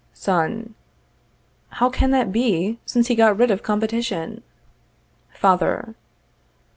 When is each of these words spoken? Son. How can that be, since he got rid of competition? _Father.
Son. 0.15 0.73
How 1.73 1.91
can 1.91 2.09
that 2.09 2.31
be, 2.31 2.79
since 2.87 3.05
he 3.05 3.13
got 3.13 3.37
rid 3.37 3.51
of 3.51 3.61
competition? 3.61 4.41
_Father. 5.39 5.93